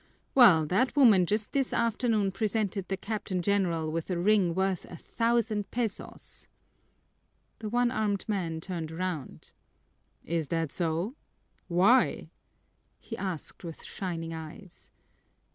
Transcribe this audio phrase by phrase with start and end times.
[0.33, 4.95] "Well, that woman just this afternoon presented the Captain General with a ring worth a
[4.97, 6.47] thousand pesos!"
[7.59, 9.51] The one armed man turned around.
[10.25, 11.13] "Is that so?
[11.67, 12.31] Why?"
[12.99, 14.89] he asked with shining eyes.